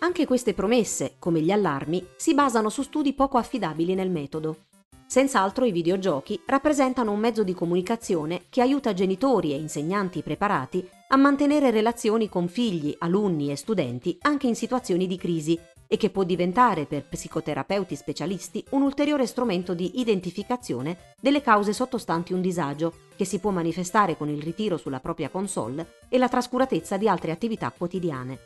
Anche 0.00 0.26
queste 0.26 0.54
promesse, 0.54 1.16
come 1.18 1.40
gli 1.40 1.50
allarmi, 1.50 2.06
si 2.14 2.32
basano 2.32 2.68
su 2.68 2.82
studi 2.82 3.14
poco 3.14 3.36
affidabili 3.36 3.94
nel 3.94 4.10
metodo. 4.10 4.66
Senz'altro 5.06 5.64
i 5.64 5.72
videogiochi 5.72 6.40
rappresentano 6.46 7.10
un 7.10 7.18
mezzo 7.18 7.42
di 7.42 7.52
comunicazione 7.52 8.42
che 8.48 8.60
aiuta 8.60 8.92
genitori 8.92 9.52
e 9.52 9.56
insegnanti 9.56 10.22
preparati 10.22 10.86
a 11.08 11.16
mantenere 11.16 11.70
relazioni 11.70 12.28
con 12.28 12.46
figli, 12.46 12.94
alunni 12.98 13.50
e 13.50 13.56
studenti 13.56 14.16
anche 14.20 14.46
in 14.46 14.54
situazioni 14.54 15.08
di 15.08 15.16
crisi 15.16 15.58
e 15.88 15.96
che 15.96 16.10
può 16.10 16.22
diventare 16.22 16.84
per 16.84 17.08
psicoterapeuti 17.08 17.96
specialisti 17.96 18.62
un 18.70 18.82
ulteriore 18.82 19.26
strumento 19.26 19.74
di 19.74 19.98
identificazione 19.98 21.14
delle 21.18 21.40
cause 21.40 21.72
sottostanti 21.72 22.34
un 22.34 22.42
disagio, 22.42 22.92
che 23.16 23.24
si 23.24 23.40
può 23.40 23.50
manifestare 23.50 24.16
con 24.16 24.28
il 24.28 24.42
ritiro 24.42 24.76
sulla 24.76 25.00
propria 25.00 25.30
console 25.30 25.94
e 26.08 26.18
la 26.18 26.28
trascuratezza 26.28 26.98
di 26.98 27.08
altre 27.08 27.32
attività 27.32 27.72
quotidiane. 27.76 28.38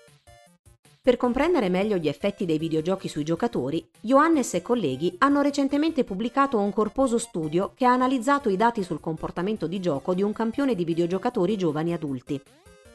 Per 1.04 1.16
comprendere 1.16 1.68
meglio 1.68 1.96
gli 1.96 2.06
effetti 2.06 2.44
dei 2.44 2.58
videogiochi 2.58 3.08
sui 3.08 3.24
giocatori, 3.24 3.84
Johannes 4.00 4.54
e 4.54 4.62
colleghi 4.62 5.12
hanno 5.18 5.40
recentemente 5.40 6.04
pubblicato 6.04 6.60
un 6.60 6.72
corposo 6.72 7.18
studio 7.18 7.72
che 7.74 7.84
ha 7.84 7.92
analizzato 7.92 8.48
i 8.48 8.56
dati 8.56 8.84
sul 8.84 9.00
comportamento 9.00 9.66
di 9.66 9.80
gioco 9.80 10.14
di 10.14 10.22
un 10.22 10.32
campione 10.32 10.76
di 10.76 10.84
videogiocatori 10.84 11.56
giovani 11.56 11.92
adulti. 11.92 12.40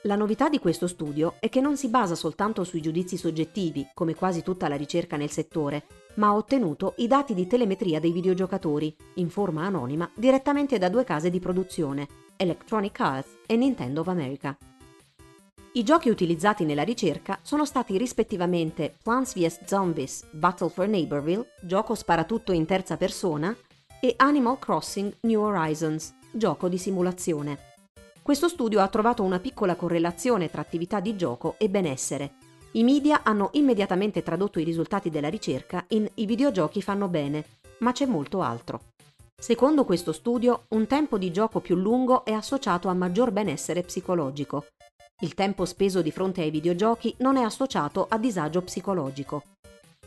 La 0.04 0.16
novità 0.16 0.48
di 0.48 0.58
questo 0.58 0.88
studio 0.88 1.34
è 1.42 1.50
che 1.50 1.60
non 1.60 1.76
si 1.76 1.90
basa 1.90 2.16
soltanto 2.16 2.64
sui 2.64 2.80
giudizi 2.80 3.18
soggettivi, 3.18 3.86
come 3.94 4.16
quasi 4.16 4.42
tutta 4.42 4.70
la 4.70 4.78
ricerca 4.78 5.18
nel 5.18 5.30
settore, 5.30 5.84
ma 6.14 6.28
ha 6.28 6.36
ottenuto 6.36 6.94
i 7.00 7.08
dati 7.08 7.34
di 7.34 7.46
telemetria 7.46 8.00
dei 8.00 8.14
videogiocatori, 8.14 8.96
in 9.16 9.30
forma 9.30 9.66
anonima, 9.66 10.10
direttamente 10.16 10.78
da 10.78 10.88
due 10.88 11.04
case 11.04 11.30
di 11.30 11.42
produzione, 11.42 12.08
Electronic 12.38 12.98
Arts 13.02 13.40
e 13.46 13.58
Nintendo 13.58 14.00
of 14.00 14.08
America. 14.08 14.58
I 15.78 15.84
giochi 15.84 16.10
utilizzati 16.10 16.66
nella 16.66 16.82
ricerca 16.82 17.38
sono 17.44 17.64
stati 17.64 18.00
rispettivamente 18.00 18.96
Plants 19.04 19.36
vs. 19.36 19.64
Zombies 19.66 20.26
Battle 20.32 20.70
for 20.70 20.88
Neighborville, 20.88 21.52
gioco 21.62 21.94
sparatutto 21.94 22.52
in 22.52 22.66
terza 22.66 22.98
persona, 22.98 23.56
e 24.00 24.16
Animal 24.18 24.58
Crossing 24.58 25.18
New 25.22 25.40
Horizons, 25.40 26.16
gioco 26.32 26.68
di 26.68 26.80
simulazione. 26.80 27.76
Questo 28.24 28.48
studio 28.48 28.82
ha 28.82 28.88
trovato 28.88 29.22
una 29.22 29.38
piccola 29.38 29.76
correlazione 29.76 30.50
tra 30.50 30.62
attività 30.62 31.00
di 31.00 31.16
gioco 31.16 31.54
e 31.60 31.70
benessere. 31.70 32.34
I 32.72 32.84
media 32.84 33.22
hanno 33.22 33.50
immediatamente 33.52 34.24
tradotto 34.24 34.60
i 34.60 34.64
risultati 34.64 35.12
della 35.12 35.30
ricerca 35.30 35.86
in 35.90 36.10
i 36.16 36.26
videogiochi 36.26 36.82
fanno 36.82 37.08
bene, 37.08 37.46
ma 37.82 37.92
c'è 37.92 38.08
molto 38.08 38.42
altro. 38.42 38.82
Secondo 39.40 39.86
questo 39.86 40.12
studio, 40.12 40.64
un 40.70 40.88
tempo 40.88 41.20
di 41.20 41.32
gioco 41.32 41.60
più 41.60 41.76
lungo 41.76 42.26
è 42.26 42.32
associato 42.32 42.88
a 42.88 42.96
maggior 42.96 43.30
benessere 43.30 43.84
psicologico. 43.84 44.66
Il 45.22 45.34
tempo 45.34 45.66
speso 45.66 46.04
di 46.04 46.12
fronte 46.12 46.42
ai 46.42 46.52
videogiochi 46.52 47.16
non 47.22 47.38
è 47.38 47.42
associato 47.42 48.06
a 48.08 48.20
disagio 48.20 48.62
psicologico. 48.62 49.42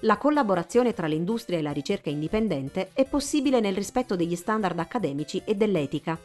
La 0.02 0.16
collaborazione 0.16 0.94
tra 0.94 1.08
l'industria 1.08 1.58
e 1.58 1.62
la 1.62 1.72
ricerca 1.72 2.10
indipendente 2.10 2.90
è 2.92 3.04
possibile 3.04 3.58
nel 3.58 3.74
rispetto 3.74 4.14
degli 4.14 4.36
standard 4.36 4.78
accademici 4.78 5.42
e 5.44 5.56
dell'etica. 5.56 6.16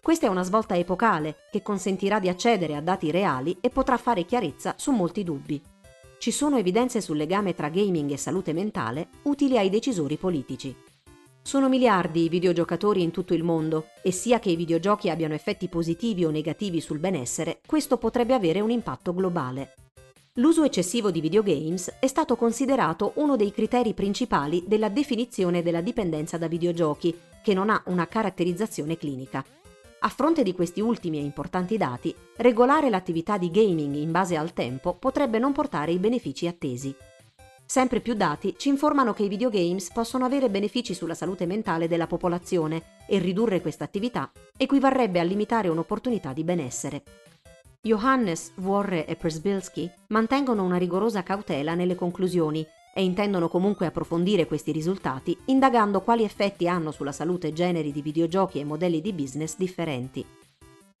Questa 0.00 0.26
è 0.26 0.30
una 0.30 0.42
svolta 0.42 0.74
epocale 0.74 1.36
che 1.50 1.60
consentirà 1.60 2.18
di 2.18 2.30
accedere 2.30 2.76
a 2.76 2.80
dati 2.80 3.10
reali 3.10 3.58
e 3.60 3.68
potrà 3.68 3.98
fare 3.98 4.24
chiarezza 4.24 4.72
su 4.78 4.90
molti 4.90 5.22
dubbi. 5.22 5.60
Ci 6.16 6.30
sono 6.30 6.56
evidenze 6.56 7.02
sul 7.02 7.18
legame 7.18 7.54
tra 7.54 7.68
gaming 7.68 8.10
e 8.10 8.16
salute 8.16 8.54
mentale 8.54 9.08
utili 9.24 9.58
ai 9.58 9.68
decisori 9.68 10.16
politici. 10.16 10.74
Sono 11.42 11.68
miliardi 11.68 12.24
i 12.24 12.28
videogiocatori 12.28 13.02
in 13.02 13.10
tutto 13.10 13.34
il 13.34 13.42
mondo 13.42 13.88
e 14.02 14.12
sia 14.12 14.38
che 14.38 14.50
i 14.50 14.56
videogiochi 14.56 15.08
abbiano 15.08 15.34
effetti 15.34 15.68
positivi 15.68 16.24
o 16.24 16.30
negativi 16.30 16.80
sul 16.80 16.98
benessere, 16.98 17.60
questo 17.66 17.96
potrebbe 17.96 18.34
avere 18.34 18.60
un 18.60 18.70
impatto 18.70 19.14
globale. 19.14 19.74
L'uso 20.34 20.62
eccessivo 20.62 21.10
di 21.10 21.20
videogames 21.20 21.96
è 21.98 22.06
stato 22.06 22.36
considerato 22.36 23.12
uno 23.16 23.36
dei 23.36 23.52
criteri 23.52 23.94
principali 23.94 24.64
della 24.66 24.88
definizione 24.88 25.62
della 25.62 25.80
dipendenza 25.80 26.38
da 26.38 26.46
videogiochi, 26.46 27.16
che 27.42 27.54
non 27.54 27.70
ha 27.70 27.82
una 27.86 28.06
caratterizzazione 28.06 28.96
clinica. 28.96 29.44
A 30.02 30.08
fronte 30.08 30.42
di 30.42 30.52
questi 30.52 30.80
ultimi 30.80 31.18
e 31.18 31.22
importanti 31.22 31.76
dati, 31.76 32.14
regolare 32.36 32.90
l'attività 32.90 33.38
di 33.38 33.50
gaming 33.50 33.96
in 33.96 34.12
base 34.12 34.36
al 34.36 34.52
tempo 34.52 34.94
potrebbe 34.94 35.38
non 35.38 35.52
portare 35.52 35.90
i 35.92 35.98
benefici 35.98 36.46
attesi. 36.46 36.94
Sempre 37.70 38.00
più 38.00 38.14
dati 38.14 38.56
ci 38.58 38.68
informano 38.68 39.12
che 39.12 39.22
i 39.22 39.28
videogames 39.28 39.92
possono 39.92 40.24
avere 40.24 40.50
benefici 40.50 40.92
sulla 40.92 41.14
salute 41.14 41.46
mentale 41.46 41.86
della 41.86 42.08
popolazione 42.08 42.82
e 43.06 43.20
ridurre 43.20 43.60
questa 43.60 43.84
attività 43.84 44.28
equivarrebbe 44.56 45.20
a 45.20 45.22
limitare 45.22 45.68
un'opportunità 45.68 46.32
di 46.32 46.42
benessere. 46.42 47.04
Johannes, 47.80 48.54
Worre 48.56 49.06
e 49.06 49.14
Przbilski 49.14 49.88
mantengono 50.08 50.64
una 50.64 50.78
rigorosa 50.78 51.22
cautela 51.22 51.76
nelle 51.76 51.94
conclusioni 51.94 52.66
e 52.92 53.04
intendono 53.04 53.48
comunque 53.48 53.86
approfondire 53.86 54.48
questi 54.48 54.72
risultati 54.72 55.38
indagando 55.44 56.00
quali 56.00 56.24
effetti 56.24 56.66
hanno 56.66 56.90
sulla 56.90 57.12
salute 57.12 57.52
generi 57.52 57.92
di 57.92 58.02
videogiochi 58.02 58.58
e 58.58 58.64
modelli 58.64 59.00
di 59.00 59.12
business 59.12 59.54
differenti. 59.56 60.26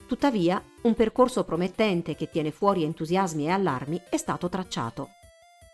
Tuttavia, 0.06 0.62
un 0.82 0.94
percorso 0.94 1.42
promettente 1.42 2.14
che 2.14 2.30
tiene 2.30 2.52
fuori 2.52 2.84
entusiasmi 2.84 3.46
e 3.46 3.50
allarmi 3.50 4.00
è 4.08 4.16
stato 4.16 4.48
tracciato. 4.48 5.08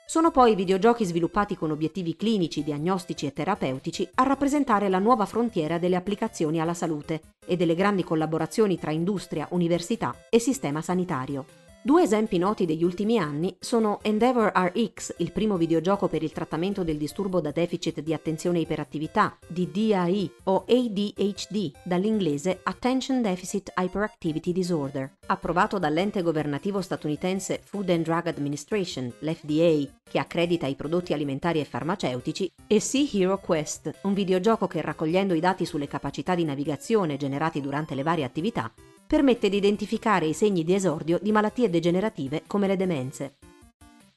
Sono 0.08 0.30
poi 0.30 0.52
i 0.52 0.54
videogiochi 0.54 1.04
sviluppati 1.04 1.56
con 1.56 1.72
obiettivi 1.72 2.14
clinici, 2.14 2.62
diagnostici 2.62 3.26
e 3.26 3.32
terapeutici 3.32 4.08
a 4.14 4.22
rappresentare 4.22 4.88
la 4.88 5.00
nuova 5.00 5.26
frontiera 5.26 5.78
delle 5.78 5.96
applicazioni 5.96 6.60
alla 6.60 6.74
salute 6.74 7.34
e 7.44 7.56
delle 7.56 7.74
grandi 7.74 8.04
collaborazioni 8.04 8.78
tra 8.78 8.92
industria, 8.92 9.48
università 9.50 10.14
e 10.30 10.38
sistema 10.38 10.80
sanitario. 10.80 11.65
Due 11.86 12.02
esempi 12.02 12.36
noti 12.36 12.66
degli 12.66 12.82
ultimi 12.82 13.16
anni 13.16 13.56
sono 13.60 14.00
Endeavor 14.02 14.50
RX, 14.52 15.14
il 15.18 15.30
primo 15.30 15.56
videogioco 15.56 16.08
per 16.08 16.24
il 16.24 16.32
trattamento 16.32 16.82
del 16.82 16.96
disturbo 16.96 17.40
da 17.40 17.52
deficit 17.52 18.00
di 18.00 18.12
attenzione 18.12 18.58
e 18.58 18.62
iperattività, 18.62 19.38
DDAI 19.46 20.32
o 20.46 20.64
ADHD, 20.66 21.70
dall'inglese 21.84 22.58
Attention 22.64 23.22
Deficit 23.22 23.72
Hyperactivity 23.76 24.50
Disorder, 24.50 25.18
approvato 25.26 25.78
dall'ente 25.78 26.22
governativo 26.22 26.80
statunitense 26.80 27.60
Food 27.62 27.90
and 27.90 28.02
Drug 28.02 28.26
Administration, 28.26 29.12
l'FDA, 29.20 29.88
che 30.10 30.18
accredita 30.18 30.66
i 30.66 30.74
prodotti 30.74 31.12
alimentari 31.12 31.60
e 31.60 31.64
farmaceutici, 31.64 32.50
e 32.66 32.80
Sea 32.80 33.06
Hero 33.12 33.38
Quest, 33.38 34.00
un 34.02 34.12
videogioco 34.12 34.66
che 34.66 34.80
raccogliendo 34.80 35.34
i 35.34 35.40
dati 35.40 35.64
sulle 35.64 35.86
capacità 35.86 36.34
di 36.34 36.42
navigazione 36.42 37.16
generati 37.16 37.60
durante 37.60 37.94
le 37.94 38.02
varie 38.02 38.24
attività, 38.24 38.72
permette 39.06 39.48
di 39.48 39.56
identificare 39.56 40.26
i 40.26 40.32
segni 40.32 40.64
di 40.64 40.74
esordio 40.74 41.18
di 41.22 41.32
malattie 41.32 41.70
degenerative 41.70 42.42
come 42.46 42.66
le 42.66 42.76
demenze. 42.76 43.36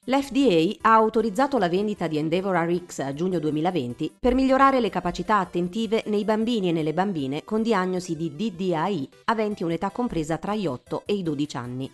L'FDA 0.05 0.77
ha 0.81 0.96
autorizzato 0.96 1.60
la 1.60 1.69
vendita 1.69 2.08
di 2.08 2.17
Endeavor 2.17 2.55
RX 2.55 3.00
a 3.00 3.13
giugno 3.13 3.38
2020 3.38 4.15
per 4.19 4.34
migliorare 4.34 4.79
le 4.79 4.89
capacità 4.89 5.38
attentive 5.38 6.03
nei 6.08 6.24
bambini 6.24 6.69
e 6.69 6.72
nelle 6.72 6.93
bambine 6.93 7.43
con 7.43 7.62
diagnosi 7.62 8.15
di 8.15 8.34
DDAI 8.36 9.10
aventi 9.25 9.63
un'età 9.63 9.91
compresa 9.91 10.38
tra 10.38 10.55
gli 10.55 10.65
8 10.65 11.03
e 11.05 11.13
i 11.13 11.22
12 11.22 11.58
anni. 11.58 11.91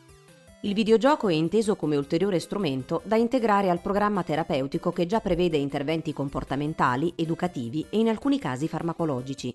Il 0.62 0.74
videogioco 0.74 1.28
è 1.28 1.34
inteso 1.34 1.76
come 1.76 1.98
ulteriore 1.98 2.40
strumento 2.40 3.02
da 3.04 3.18
integrare 3.18 3.70
al 3.70 3.82
programma 3.82 4.24
terapeutico 4.24 4.92
che 4.92 5.06
già 5.06 5.20
prevede 5.20 5.58
interventi 5.58 6.14
comportamentali, 6.14 7.12
educativi 7.18 7.86
e 7.90 8.00
in 8.00 8.08
alcuni 8.08 8.40
casi 8.40 8.68
farmacologici. 8.68 9.54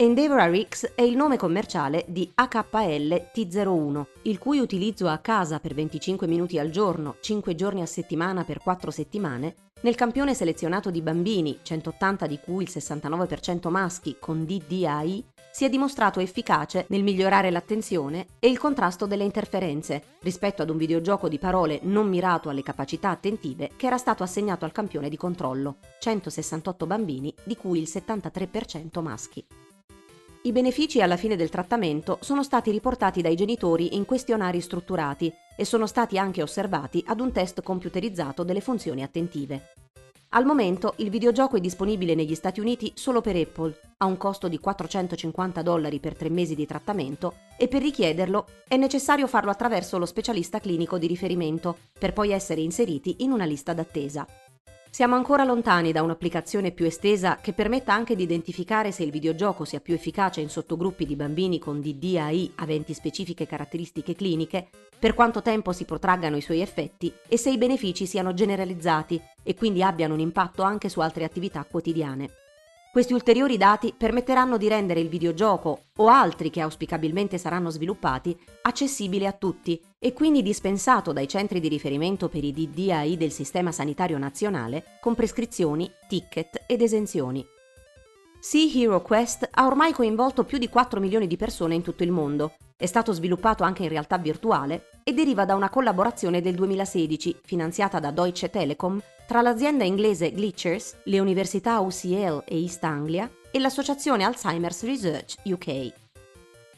Endeavor 0.00 0.40
RX 0.50 0.94
è 0.94 1.02
il 1.02 1.14
nome 1.14 1.36
commerciale 1.36 2.06
di 2.08 2.26
AKL 2.34 3.28
T01, 3.34 4.04
il 4.22 4.38
cui 4.38 4.58
utilizzo 4.58 5.08
a 5.08 5.18
casa 5.18 5.60
per 5.60 5.74
25 5.74 6.26
minuti 6.26 6.58
al 6.58 6.70
giorno, 6.70 7.16
5 7.20 7.54
giorni 7.54 7.82
a 7.82 7.86
settimana 7.86 8.42
per 8.42 8.60
4 8.60 8.90
settimane, 8.90 9.54
nel 9.82 9.96
campione 9.96 10.32
selezionato 10.32 10.90
di 10.90 11.02
bambini, 11.02 11.58
180 11.60 12.26
di 12.26 12.40
cui 12.42 12.62
il 12.62 12.70
69% 12.72 13.68
maschi 13.68 14.16
con 14.18 14.46
DDAI, 14.46 15.22
si 15.52 15.66
è 15.66 15.68
dimostrato 15.68 16.18
efficace 16.20 16.86
nel 16.88 17.02
migliorare 17.02 17.50
l'attenzione 17.50 18.24
e 18.38 18.48
il 18.48 18.56
contrasto 18.56 19.04
delle 19.04 19.24
interferenze 19.24 20.16
rispetto 20.20 20.62
ad 20.62 20.70
un 20.70 20.78
videogioco 20.78 21.28
di 21.28 21.38
parole 21.38 21.80
non 21.82 22.08
mirato 22.08 22.48
alle 22.48 22.62
capacità 22.62 23.10
attentive 23.10 23.72
che 23.76 23.86
era 23.86 23.98
stato 23.98 24.22
assegnato 24.22 24.64
al 24.64 24.72
campione 24.72 25.10
di 25.10 25.18
controllo, 25.18 25.76
168 25.98 26.86
bambini 26.86 27.34
di 27.44 27.54
cui 27.54 27.80
il 27.80 27.88
73% 27.92 29.02
maschi. 29.02 29.44
I 30.42 30.52
benefici 30.52 31.02
alla 31.02 31.18
fine 31.18 31.36
del 31.36 31.50
trattamento 31.50 32.16
sono 32.22 32.42
stati 32.42 32.70
riportati 32.70 33.20
dai 33.20 33.36
genitori 33.36 33.94
in 33.94 34.06
questionari 34.06 34.62
strutturati 34.62 35.30
e 35.54 35.66
sono 35.66 35.86
stati 35.86 36.16
anche 36.16 36.40
osservati 36.40 37.04
ad 37.06 37.20
un 37.20 37.30
test 37.30 37.62
computerizzato 37.62 38.42
delle 38.42 38.62
funzioni 38.62 39.02
attentive. 39.02 39.74
Al 40.30 40.46
momento 40.46 40.94
il 40.96 41.10
videogioco 41.10 41.58
è 41.58 41.60
disponibile 41.60 42.14
negli 42.14 42.34
Stati 42.34 42.58
Uniti 42.58 42.92
solo 42.94 43.20
per 43.20 43.36
Apple, 43.36 43.78
a 43.98 44.06
un 44.06 44.16
costo 44.16 44.48
di 44.48 44.58
450 44.58 45.60
dollari 45.60 46.00
per 46.00 46.16
tre 46.16 46.30
mesi 46.30 46.54
di 46.54 46.64
trattamento 46.64 47.34
e 47.58 47.68
per 47.68 47.82
richiederlo 47.82 48.46
è 48.66 48.78
necessario 48.78 49.26
farlo 49.26 49.50
attraverso 49.50 49.98
lo 49.98 50.06
specialista 50.06 50.58
clinico 50.58 50.96
di 50.96 51.06
riferimento 51.06 51.76
per 51.98 52.14
poi 52.14 52.30
essere 52.30 52.62
inseriti 52.62 53.16
in 53.18 53.32
una 53.32 53.44
lista 53.44 53.74
d'attesa. 53.74 54.26
Siamo 54.92 55.14
ancora 55.14 55.44
lontani 55.44 55.92
da 55.92 56.02
un'applicazione 56.02 56.72
più 56.72 56.84
estesa 56.84 57.36
che 57.36 57.52
permetta 57.52 57.94
anche 57.94 58.16
di 58.16 58.24
identificare 58.24 58.90
se 58.90 59.04
il 59.04 59.12
videogioco 59.12 59.64
sia 59.64 59.78
più 59.78 59.94
efficace 59.94 60.40
in 60.40 60.50
sottogruppi 60.50 61.06
di 61.06 61.14
bambini 61.14 61.60
con 61.60 61.80
DDAI 61.80 62.54
aventi 62.56 62.92
specifiche 62.92 63.46
caratteristiche 63.46 64.16
cliniche, 64.16 64.68
per 64.98 65.14
quanto 65.14 65.42
tempo 65.42 65.72
si 65.72 65.84
protraggano 65.84 66.36
i 66.36 66.42
suoi 66.42 66.60
effetti 66.60 67.14
e 67.28 67.38
se 67.38 67.50
i 67.50 67.56
benefici 67.56 68.04
siano 68.04 68.34
generalizzati 68.34 69.22
e 69.44 69.54
quindi 69.54 69.80
abbiano 69.80 70.14
un 70.14 70.20
impatto 70.20 70.62
anche 70.62 70.88
su 70.88 70.98
altre 70.98 71.22
attività 71.22 71.64
quotidiane. 71.64 72.39
Questi 72.92 73.12
ulteriori 73.12 73.56
dati 73.56 73.94
permetteranno 73.96 74.56
di 74.56 74.66
rendere 74.66 74.98
il 74.98 75.08
videogioco 75.08 75.84
o 75.98 76.08
altri 76.08 76.50
che 76.50 76.60
auspicabilmente 76.60 77.38
saranno 77.38 77.70
sviluppati 77.70 78.36
accessibili 78.62 79.26
a 79.26 79.32
tutti 79.32 79.80
e 79.96 80.12
quindi 80.12 80.42
dispensato 80.42 81.12
dai 81.12 81.28
centri 81.28 81.60
di 81.60 81.68
riferimento 81.68 82.28
per 82.28 82.42
i 82.42 82.52
DDAI 82.52 83.16
del 83.16 83.30
Sistema 83.30 83.70
Sanitario 83.70 84.18
Nazionale 84.18 84.98
con 85.00 85.14
prescrizioni, 85.14 85.88
ticket 86.08 86.64
ed 86.66 86.82
esenzioni. 86.82 87.46
Sea 88.42 88.70
Hero 88.72 89.02
Quest 89.02 89.46
ha 89.50 89.66
ormai 89.66 89.92
coinvolto 89.92 90.44
più 90.44 90.56
di 90.56 90.70
4 90.70 90.98
milioni 90.98 91.26
di 91.26 91.36
persone 91.36 91.74
in 91.74 91.82
tutto 91.82 92.04
il 92.04 92.10
mondo, 92.10 92.54
è 92.74 92.86
stato 92.86 93.12
sviluppato 93.12 93.64
anche 93.64 93.82
in 93.82 93.90
realtà 93.90 94.16
virtuale 94.16 94.86
e 95.04 95.12
deriva 95.12 95.44
da 95.44 95.54
una 95.54 95.68
collaborazione 95.68 96.40
del 96.40 96.54
2016 96.54 97.40
finanziata 97.44 98.00
da 98.00 98.10
Deutsche 98.10 98.48
Telekom 98.48 98.98
tra 99.26 99.42
l'azienda 99.42 99.84
inglese 99.84 100.32
Glitchers, 100.32 101.00
le 101.04 101.20
università 101.20 101.80
UCL 101.80 102.44
e 102.46 102.62
East 102.62 102.82
Anglia 102.82 103.30
e 103.50 103.58
l'associazione 103.58 104.24
Alzheimer's 104.24 104.84
Research 104.84 105.34
UK. 105.44 105.99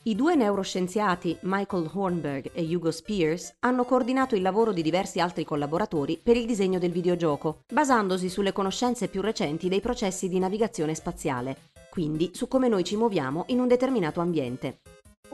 I 0.04 0.16
due 0.16 0.34
neuroscienziati 0.34 1.38
Michael 1.42 1.88
Hornberg 1.92 2.50
e 2.54 2.62
Hugo 2.62 2.90
Spears 2.90 3.54
hanno 3.60 3.84
coordinato 3.84 4.34
il 4.34 4.42
lavoro 4.42 4.72
di 4.72 4.82
diversi 4.82 5.20
altri 5.20 5.44
collaboratori 5.44 6.18
per 6.20 6.36
il 6.36 6.44
disegno 6.44 6.80
del 6.80 6.90
videogioco, 6.90 7.60
basandosi 7.72 8.28
sulle 8.28 8.50
conoscenze 8.50 9.06
più 9.06 9.20
recenti 9.20 9.68
dei 9.68 9.80
processi 9.80 10.28
di 10.28 10.40
navigazione 10.40 10.96
spaziale, 10.96 11.70
quindi 11.88 12.32
su 12.34 12.48
come 12.48 12.66
noi 12.66 12.82
ci 12.82 12.96
muoviamo 12.96 13.44
in 13.48 13.60
un 13.60 13.68
determinato 13.68 14.20
ambiente. 14.20 14.80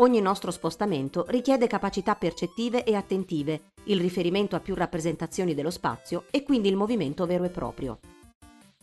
Ogni 0.01 0.21
nostro 0.21 0.51
spostamento 0.51 1.25
richiede 1.29 1.67
capacità 1.67 2.15
percettive 2.15 2.85
e 2.85 2.95
attentive, 2.95 3.73
il 3.85 3.99
riferimento 3.99 4.55
a 4.55 4.61
più 4.61 4.75
rappresentazioni 4.75 5.55
dello 5.55 5.71
spazio 5.71 6.25
e 6.31 6.43
quindi 6.43 6.69
il 6.69 6.77
movimento 6.77 7.25
vero 7.25 7.45
e 7.45 7.49
proprio. 7.49 7.99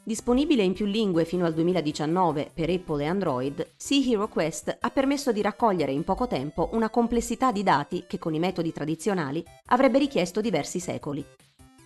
Disponibile 0.08 0.62
in 0.62 0.74
più 0.74 0.86
lingue 0.86 1.26
fino 1.26 1.48
al 1.48 1.56
2019 1.56 2.52
per 2.54 2.70
Apple 2.70 3.04
e 3.04 3.08
Android, 3.08 3.72
Sea 3.76 4.06
Hero 4.06 4.28
Quest 4.28 4.78
ha 4.80 4.90
permesso 4.92 5.32
di 5.32 5.42
raccogliere 5.42 5.92
in 5.92 6.04
poco 6.04 6.28
tempo 6.28 6.70
una 6.74 6.92
complessità 6.92 7.52
di 7.52 7.64
dati 7.64 8.04
che 8.06 8.20
con 8.20 8.36
i 8.36 8.40
metodi 8.40 8.72
tradizionali 8.72 9.44
avrebbe 9.70 9.98
richiesto 9.98 10.42
diversi 10.42 10.80
secoli. 10.80 11.26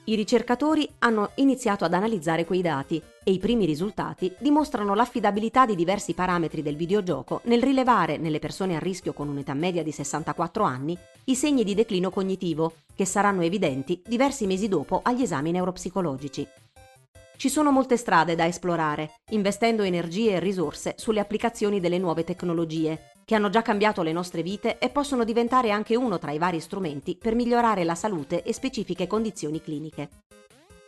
I 0.04 0.16
ricercatori 0.16 0.90
hanno 1.00 1.32
iniziato 1.36 1.86
ad 1.86 1.94
analizzare 1.94 2.44
quei 2.44 2.62
dati 2.62 3.02
e 3.24 3.32
i 3.32 3.38
primi 3.38 3.66
risultati 3.66 4.36
dimostrano 4.40 4.96
l'affidabilità 4.96 5.66
di 5.66 5.76
diversi 5.76 6.14
parametri 6.14 6.62
del 6.62 6.76
videogioco 6.76 7.40
nel 7.46 7.64
rilevare 7.64 8.18
nelle 8.18 8.40
persone 8.40 8.76
a 8.76 8.80
rischio 8.80 9.14
con 9.14 9.30
un'età 9.30 9.54
media 9.54 9.82
di 9.82 9.94
64 9.94 10.64
anni 10.66 10.98
i 11.26 11.36
segni 11.36 11.64
di 11.64 11.74
declino 11.74 12.10
cognitivo 12.10 12.74
che 12.94 13.06
saranno 13.06 13.44
evidenti 13.44 14.02
diversi 14.06 14.46
mesi 14.46 14.68
dopo 14.68 15.00
agli 15.04 15.22
esami 15.22 15.52
neuropsicologici. 15.52 16.46
Ci 17.40 17.48
sono 17.48 17.72
molte 17.72 17.96
strade 17.96 18.36
da 18.36 18.46
esplorare, 18.46 19.22
investendo 19.30 19.84
energie 19.84 20.34
e 20.34 20.40
risorse 20.40 20.96
sulle 20.98 21.22
applicazioni 21.22 21.80
delle 21.80 21.98
nuove 21.98 22.26
tecnologie, 22.26 23.14
che 23.24 23.34
hanno 23.34 23.48
già 23.48 23.62
cambiato 23.62 24.02
le 24.02 24.12
nostre 24.12 24.44
vite 24.44 24.78
e 24.78 24.90
possono 24.90 25.24
diventare 25.24 25.72
anche 25.72 25.96
uno 25.96 26.20
tra 26.20 26.34
i 26.34 26.38
vari 26.38 26.60
strumenti 26.60 27.16
per 27.16 27.36
migliorare 27.36 27.86
la 27.86 27.96
salute 27.96 28.44
e 28.44 28.52
specifiche 28.52 29.08
condizioni 29.08 29.62
cliniche. 29.62 30.10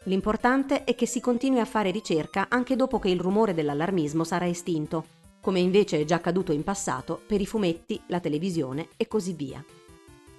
L'importante 0.04 0.84
è 0.84 0.94
che 0.94 1.06
si 1.06 1.22
continui 1.22 1.62
a 1.62 1.66
fare 1.66 1.90
ricerca 1.90 2.48
anche 2.50 2.76
dopo 2.76 3.00
che 3.00 3.08
il 3.08 3.22
rumore 3.22 3.54
dell'allarmismo 3.54 4.26
sarà 4.26 4.46
estinto, 4.46 5.06
come 5.40 5.62
invece 5.62 6.02
è 6.02 6.04
già 6.04 6.16
accaduto 6.16 6.52
in 6.52 6.66
passato 6.66 7.22
per 7.26 7.40
i 7.40 7.46
fumetti, 7.46 7.98
la 8.08 8.20
televisione 8.20 8.90
e 8.98 9.08
così 9.08 9.32
via. 9.32 9.64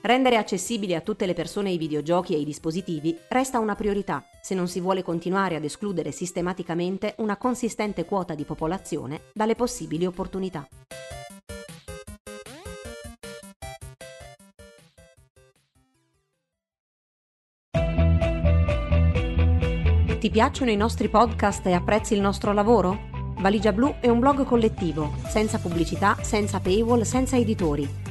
Rendere 0.03 0.37
accessibili 0.37 0.97
a 0.97 1.01
tutte 1.01 1.27
le 1.27 1.33
persone 1.33 1.71
i 1.71 1.79
videogiochi 1.79 2.35
e 2.35 2.39
i 2.39 2.45
dispositivi 2.45 3.17
resta 3.29 3.61
una 3.61 3.77
priorità 3.77 4.25
se 4.41 4.53
non 4.53 4.67
si 4.67 4.81
vuole 4.81 5.05
continuare 5.05 5.55
ad 5.55 5.63
escludere 5.63 6.11
sistematicamente 6.11 7.15
una 7.19 7.37
consistente 7.37 8.05
quota 8.05 8.35
di 8.35 8.43
popolazione 8.43 9.21
dalle 9.33 9.55
possibili 9.55 10.05
opportunità. 10.05 10.67
Ti 20.19 20.31
piacciono 20.31 20.71
i 20.73 20.77
nostri 20.77 21.09
podcast 21.09 21.65
e 21.67 21.73
apprezzi 21.75 22.15
il 22.15 22.21
nostro 22.21 22.53
lavoro? 22.53 23.11
Valigia 23.39 23.73
Blu 23.73 23.95
è 24.01 24.09
un 24.09 24.19
blog 24.19 24.45
collettivo, 24.45 25.15
senza 25.29 25.59
pubblicità, 25.59 26.17
senza 26.23 26.59
paywall, 26.59 27.03
senza 27.03 27.37
editori 27.37 28.11